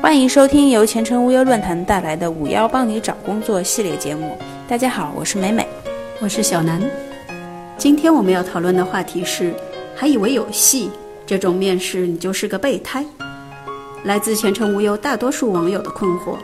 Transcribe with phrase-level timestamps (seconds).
[0.00, 4.38] 欢迎收听由前程无忧论坛带来的“五幺帮你找工作”系列节目。
[4.68, 5.66] 大家好，我是美美，
[6.20, 6.80] 我是小南。
[7.76, 9.52] 今天我们要讨论的话题是：
[9.96, 10.88] 还以为有戏，
[11.26, 13.04] 这种面试你就是个备胎。
[14.04, 16.36] 来自前程无忧大多数网友的困惑。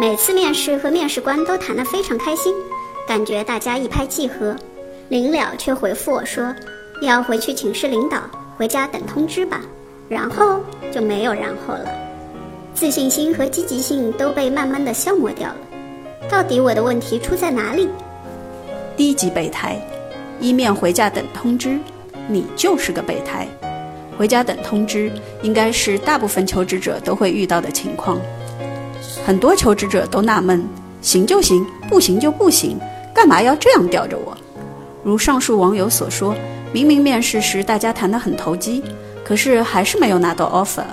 [0.00, 2.52] 每次面试和面试官都谈得非常开心，
[3.06, 4.56] 感觉大家一拍即合，
[5.08, 6.52] 临了却回复我说
[7.00, 8.18] 要回去请示领导，
[8.56, 9.60] 回家等通知吧。
[10.08, 10.60] 然后
[10.92, 11.90] 就没有然后了，
[12.78, 15.56] 自信心和积极性都被慢慢的消磨掉了。
[16.30, 17.88] 到底我的问题出在哪里？
[18.96, 19.76] 低级备胎，
[20.38, 21.76] 一面回家等通知，
[22.28, 23.48] 你就是个备胎。
[24.16, 25.10] 回家等通知，
[25.42, 28.20] 应该是大部分求职者都会遇到的情况。
[29.26, 30.64] 很多求职者都纳闷：
[31.02, 32.78] 行就行，不行就不行，
[33.12, 34.38] 干嘛要这样吊着我？
[35.02, 36.32] 如上述网友所说，
[36.72, 38.84] 明明面试时大家谈得很投机。
[39.24, 40.84] 可是还是没有拿到 offer，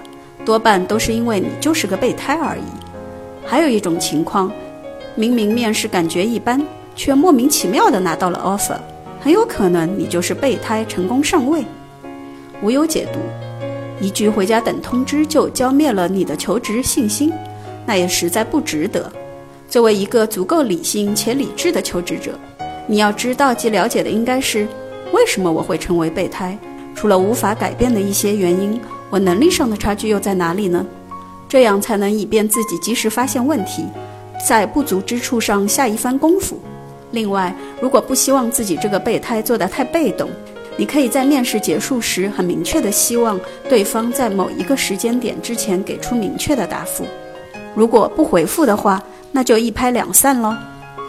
[0.45, 2.61] 多半都是因为你就是个备胎而已。
[3.43, 4.51] 还有一种情况，
[5.15, 6.61] 明明面试感觉一般，
[6.95, 8.77] 却莫名其妙的拿到了 offer，
[9.19, 11.65] 很有可能你就是备胎成功上位。
[12.61, 13.19] 无忧解读：
[13.99, 17.33] 一句回家等通知就浇灭了你的求职信心，
[17.85, 19.11] 那也实在不值得。
[19.67, 22.31] 作为一个足够理性且理智的求职者，
[22.87, 24.67] 你要知道及了解的应该是
[25.11, 26.57] 为什么我会成为备胎。
[26.95, 30.85] 除了无法改变的一些原因，我能力上的差距又在哪里呢？
[31.47, 33.85] 这样才能以便自己及时发现问题，
[34.47, 36.59] 在不足之处上下一番功夫。
[37.11, 40.29] 另外，如果不希望自己这个备胎做得太被动，
[40.75, 43.39] 你可以在面试结束时很明确的希望
[43.69, 47.05] 对方在某一个时间点之前给出明确的答复。
[47.73, 50.53] 如果不回复的话，那就一拍两散喽。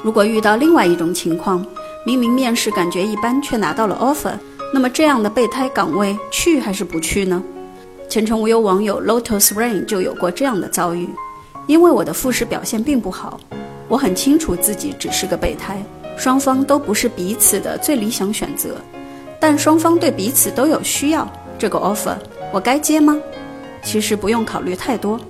[0.04, 1.64] 如果遇到另外一种情况，
[2.04, 4.34] 明明面试感觉一般，却拿到了 offer。
[4.72, 7.42] 那么这样的备胎岗位去还是不去呢？
[8.08, 11.08] 前程无忧网友 Lotus Rain 就有过这样的遭遇。
[11.66, 13.40] 因为我的复试表现并不好，
[13.88, 15.82] 我很清楚自己只是个备胎，
[16.16, 18.76] 双方都不是彼此的最理想选择。
[19.40, 21.28] 但双方对彼此都有需要，
[21.58, 22.14] 这个 offer
[22.52, 23.20] 我该接吗？
[23.82, 25.20] 其实不用考虑太多，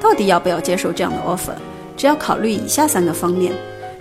[0.00, 1.54] 到底要不要接受这样的 offer，
[1.96, 3.52] 只要考虑以下三个方面：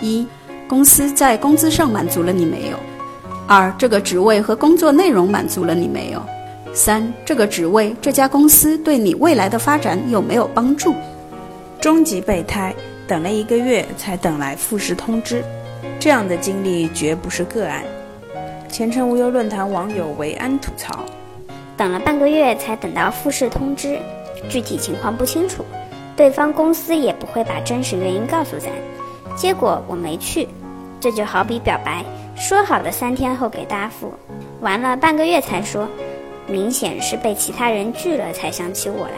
[0.02, 0.26] 一，
[0.68, 2.78] 公司在工资上满足了你没有？
[3.48, 6.22] 二，这个职位和工作内容满足了你没有？
[6.74, 10.96] 三，这个职位这家公司对你未来的发展有没有帮助？
[11.82, 12.74] 终极备胎，
[13.06, 15.44] 等了一个月才等来复试通知，
[16.00, 17.84] 这样的经历绝不是个案。
[18.70, 21.04] 前程无忧论坛网友维安吐槽：
[21.76, 24.00] 等了半个月才等到复试通知，
[24.48, 25.66] 具体情况不清楚，
[26.16, 28.70] 对方公司也不会把真实原因告诉咱，
[29.36, 30.48] 结果我没去，
[31.02, 32.06] 这就好比表白。
[32.38, 34.14] 说好的三天后给答复，
[34.62, 35.88] 完了半个月才说，
[36.52, 39.14] 明显是被其他人拒了才想起我来。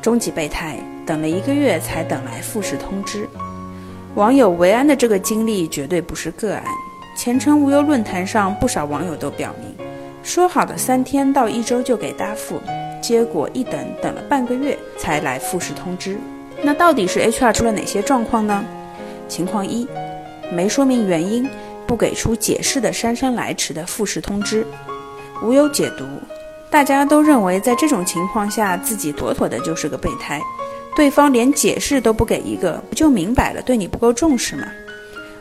[0.00, 3.28] 终极备胎，等了一个月才等来复试通知。
[4.14, 6.64] 网友维安的这个经历绝对不是个案。
[7.16, 9.86] 前程无忧论坛上不少网友都表明，
[10.22, 12.60] 说好的三天到一周就给答复，
[13.02, 16.18] 结果一等等了半个月才来复试通知。
[16.62, 18.64] 那到底是 HR 出了哪些状况呢？
[19.28, 19.86] 情况一，
[20.50, 21.48] 没说明原因。
[21.86, 24.66] 不给出解释的姗姗来迟的复试通知，
[25.42, 26.04] 无忧解读，
[26.70, 30.40] 大家都认为在这种情况下自己妥妥的就是个备胎，
[30.96, 34.66] 对方连解释都不给一个，不就明摆了对你不够重视吗？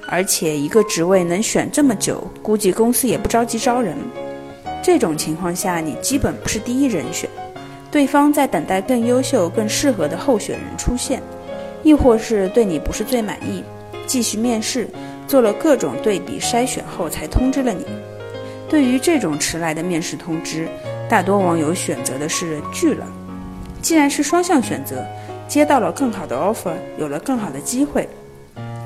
[0.07, 3.95] 而且一个职位能选这么久，估计公司也不着急招人。
[4.81, 7.29] 这种情况下你基本不是第一人选，
[7.89, 11.21] 对方在等待更优秀、更适合的候选人出现，
[11.83, 13.63] 亦或是对你不是最满意，
[14.05, 14.89] 继续面试。
[15.25, 17.85] 做了各种对比筛选后才通知了你。
[18.73, 20.67] 对于这种迟来的面试通知，
[21.07, 23.05] 大多网友选择的是拒了。
[23.83, 25.05] 既然是双向选择，
[25.47, 28.09] 接到了更好的 offer，有了更好的机会，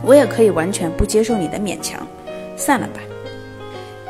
[0.04, 2.06] 我也可以完全不接受你的勉强，
[2.58, 3.00] 散了吧。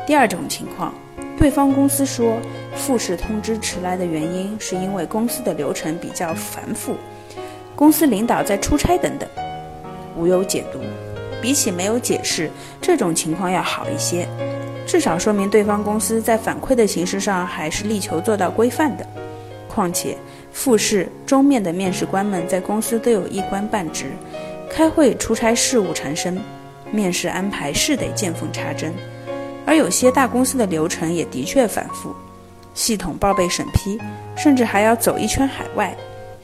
[0.04, 0.92] 第二种情况，
[1.38, 2.38] 对方公司说
[2.74, 6.96] 复试通知迟来的原因是因为公司的流程比较繁复，
[7.76, 9.28] 公司领导在出差等等，
[10.16, 10.80] 无忧解读。
[11.40, 12.50] 比起没有解释，
[12.82, 14.26] 这种情况要好一些，
[14.88, 19.06] 至少说明对方公司在反馈的形式上还是力求做到规范的。
[19.68, 20.16] 况且，
[20.50, 24.06] 复试、终面的面试官们在公司都有一官半职，
[24.70, 26.40] 开会、出差事务缠身，
[26.90, 28.90] 面试安排是得见缝插针。
[29.66, 32.14] 而有些大公司的流程也的确反复，
[32.72, 34.00] 系统报备审批，
[34.38, 35.94] 甚至还要走一圈海外，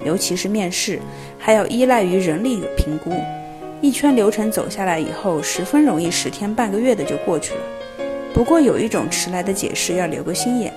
[0.05, 1.01] 尤其是面试，
[1.39, 3.11] 还要依赖于人力的评估。
[3.81, 7.61] 一圈流程走下来以后，十分容易十天半个月的就过去了。
[8.35, 10.75] 不过有一种迟来的解释要留个心眼，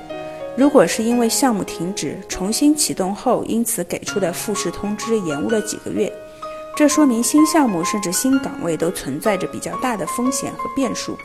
[0.55, 6.13] 如果是因为项目停止、重新启动后，因此给出的复试通知延误了几个月，
[6.75, 11.17] 这说明新项目甚至新岗位都存在着比较大的风险和变数。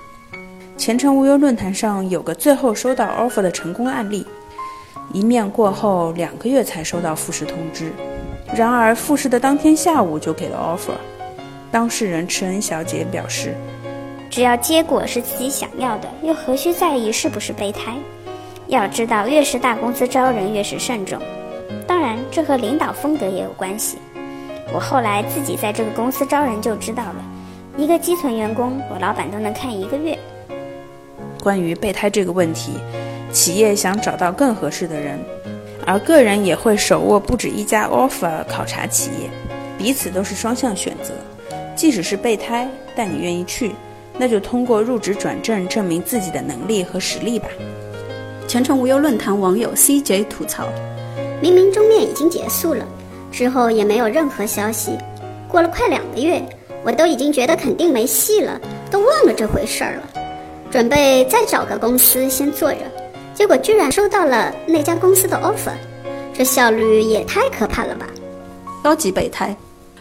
[0.79, 4.27] 前程无忧论坛上有个最后收到 offer 的成功案例，
[5.13, 7.93] 一面过后两个月才收到复试通知，
[8.57, 10.95] 然而复试的当天下午就给了 offer。
[11.71, 13.55] 当事人池恩小姐表示
[14.33, 17.95] ：“只要结果是自己想要的，又何须在意是不是备胎？”
[18.67, 21.21] 要知道，越是大公司招人，越是慎重。
[21.87, 23.99] 当然，这和领导风格也有关系。
[24.73, 27.23] 我后来自己在这个公司招人就知道了，
[27.77, 30.19] 一个基层员工，我老板都能看一个月。
[31.43, 32.73] 关于备胎这个问题，
[33.31, 35.19] 企业想找到更合适的人，
[35.85, 39.29] 而个人也会手握不止一家 offer 考察企业，
[39.77, 41.13] 彼此都是双向选择。
[41.77, 43.73] 即使是备胎，但你愿意去，
[44.19, 47.49] 那就通过入职转正证明自己的能力和实力吧。
[48.47, 50.69] 前程无忧论坛网友 CJ 吐槽：
[51.41, 52.85] 明明终面已经结束了，
[53.31, 54.99] 之后也没有任何消息。
[55.49, 56.43] 过了快两个月，
[56.85, 58.61] 我都已经觉得肯定没戏了，
[58.91, 60.03] 都忘了这回事儿了，
[60.71, 62.79] 准备再找个公司先做着。
[63.35, 65.73] 结果居然收到了那家公司的 offer，
[66.35, 68.07] 这效率也太可怕了吧！
[68.83, 69.57] 高级备胎，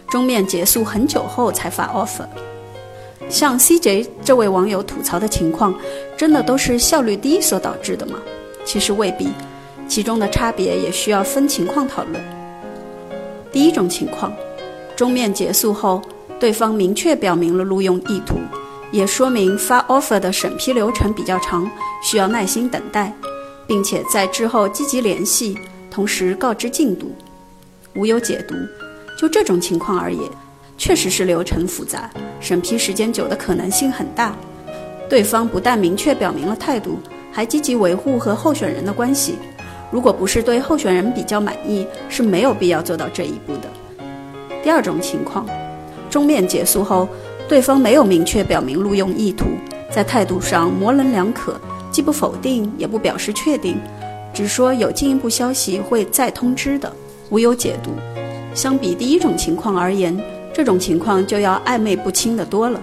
[0.10, 2.26] 终面结束很久后才发 offer。
[3.32, 5.74] 像 CJ 这位网友吐槽的情况，
[6.18, 8.20] 真的都是效率低所导致的吗？
[8.66, 9.30] 其实未必，
[9.88, 12.22] 其中的差别也需要分情况讨论。
[13.52, 14.34] 第一种情况，
[14.96, 16.02] 终面结束后，
[16.40, 18.36] 对方明确表明了录用意图，
[18.92, 21.70] 也说明发 offer 的审批流程比较长，
[22.04, 23.14] 需要耐心等待，
[23.66, 25.58] 并且在之后积极联系，
[25.90, 27.16] 同时告知进度。
[27.96, 28.56] 无有解读，
[29.18, 30.22] 就这种情况而言，
[30.82, 34.36] 确实是流程复杂，审批时间久的可能性很大。
[35.08, 36.98] 对方不但明确表明了态度。
[37.32, 39.36] 还积极维护和候选人的关系，
[39.92, 43.70] 如果不是对候选人比较满意，是没有必要做到这一步的。
[44.64, 45.46] 第二种情况，
[46.10, 47.08] 终面结束后，
[47.48, 49.46] 对方没有明确表明录用意图，
[49.90, 51.62] 在态度上模棱两可，
[51.92, 53.78] 既不否定也不表示确定，
[54.34, 56.92] 只说有进一步消息会再通知的，
[57.30, 57.92] 无有解读。
[58.54, 60.20] 相比第一种情况而言，
[60.54, 62.80] 这种情况就要暧昧不清的多了，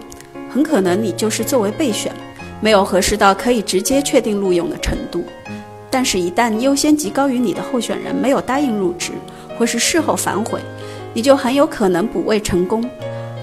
[0.50, 2.12] 很可能你就是作为备选。
[2.60, 5.22] 没有合适到可以直接确定录用的程度，
[5.88, 9.12] 但是，一旦优先级高于你的候选人没有答应入职，
[9.56, 10.58] 或是事后反悔，
[11.14, 12.84] 你就很有可能补位成功，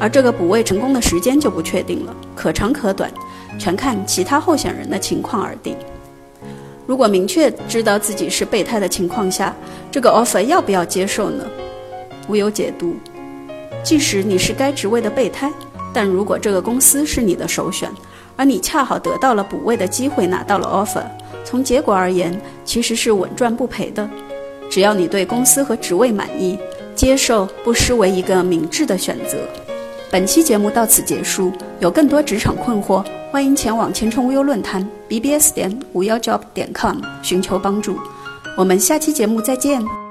[0.02, 3.10] 而这个补位成功的时间就不确定了，可长可短，
[3.58, 5.78] 全看其他候选人的情况而定。
[6.86, 9.56] 如果明确知道自己是备胎的情况下，
[9.90, 11.46] 这个 offer 要不要接受呢？
[12.28, 12.98] 无有解读。
[13.84, 15.52] 即使你是该职位的备胎，
[15.94, 17.90] 但如果这个公司是你的首选。
[18.38, 21.04] 而你恰好得到了补位的机会，拿到了 offer。
[21.46, 24.10] 从结果而言，其实是稳赚不赔的。
[24.70, 26.60] 只要你对公司和职位满意，
[26.96, 29.38] 接受不失为一个明智的选择。
[30.12, 31.52] 本期节目到此结束。
[31.80, 37.98] 有更多职场困惑，欢迎前往前程无忧论坛 bbs 点五幺 job 点 com 寻求帮助。
[38.58, 40.05] 我们下期节目再见。